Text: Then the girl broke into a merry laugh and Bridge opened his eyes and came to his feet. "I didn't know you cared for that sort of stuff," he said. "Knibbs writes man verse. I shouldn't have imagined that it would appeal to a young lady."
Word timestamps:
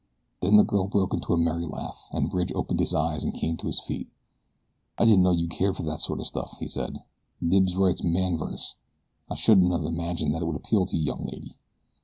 Then 0.39 0.55
the 0.55 0.63
girl 0.63 0.87
broke 0.87 1.13
into 1.13 1.31
a 1.31 1.37
merry 1.37 1.67
laugh 1.67 2.07
and 2.11 2.27
Bridge 2.27 2.51
opened 2.55 2.79
his 2.79 2.91
eyes 2.91 3.23
and 3.23 3.35
came 3.35 3.55
to 3.57 3.67
his 3.67 3.79
feet. 3.79 4.09
"I 4.97 5.05
didn't 5.05 5.21
know 5.21 5.29
you 5.29 5.47
cared 5.47 5.77
for 5.77 5.83
that 5.83 5.99
sort 6.01 6.19
of 6.19 6.25
stuff," 6.25 6.57
he 6.57 6.67
said. 6.67 7.03
"Knibbs 7.39 7.75
writes 7.75 8.03
man 8.03 8.35
verse. 8.35 8.73
I 9.29 9.35
shouldn't 9.35 9.71
have 9.71 9.83
imagined 9.85 10.33
that 10.33 10.41
it 10.41 10.45
would 10.45 10.55
appeal 10.55 10.87
to 10.87 10.97
a 10.97 10.99
young 10.99 11.27
lady." 11.27 11.55